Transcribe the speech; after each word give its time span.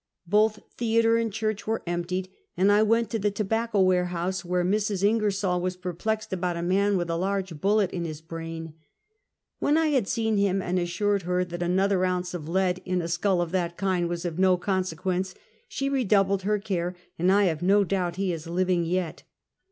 Both 0.25 0.61
theater 0.77 1.15
and 1.15 1.31
church 1.31 1.67
were 1.67 1.83
emptied, 1.85 2.27
and 2.57 2.71
I 2.71 2.81
went 2.81 3.11
to 3.11 3.19
the 3.19 3.29
tobacco 3.29 3.81
ware 3.81 4.05
house, 4.05 4.43
where 4.43 4.65
Mrs. 4.65 5.03
Ingersol 5.03 5.61
was 5.61 5.75
perplexed 5.77 6.33
about 6.33 6.57
a 6.57 6.63
man 6.63 6.97
with 6.97 7.07
a 7.11 7.15
large 7.15 7.61
bullet 7.61 7.91
in 7.91 8.05
his 8.05 8.19
brain, 8.19 8.73
"When 9.59 9.77
I 9.77 9.89
had 9.89 10.07
seen 10.07 10.37
him 10.37 10.59
and 10.59 10.79
assured 10.79 11.21
her 11.21 11.45
that 11.45 11.61
another 11.61 12.03
ounce 12.03 12.33
of 12.33 12.49
lead 12.49 12.81
in 12.83 12.99
a 12.99 13.07
skull 13.07 13.41
of 13.43 13.51
that 13.51 13.77
kind 13.77 14.09
was 14.09 14.25
of 14.25 14.39
no 14.39 14.57
consequence, 14.57 15.35
she 15.67 15.87
re 15.87 16.03
doubled 16.03 16.41
her 16.41 16.57
care, 16.57 16.95
and 17.19 17.27
1 17.27 17.45
have 17.45 17.61
no 17.61 17.83
doubt 17.83 18.15
he 18.15 18.33
is 18.33 18.47
living 18.47 18.83
yet. 18.83 19.21